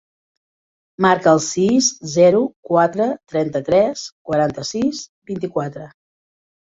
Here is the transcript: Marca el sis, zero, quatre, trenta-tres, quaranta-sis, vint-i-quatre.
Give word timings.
Marca 1.05 1.33
el 1.35 1.41
sis, 1.47 1.89
zero, 2.13 2.39
quatre, 2.69 3.07
trenta-tres, 3.33 4.07
quaranta-sis, 4.31 5.03
vint-i-quatre. 5.33 5.85